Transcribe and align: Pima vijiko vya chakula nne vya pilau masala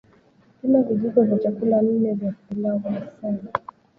Pima 0.61 0.81
vijiko 0.81 1.23
vya 1.23 1.37
chakula 1.39 1.81
nne 1.81 2.13
vya 2.13 2.33
pilau 2.49 2.79
masala 2.79 3.51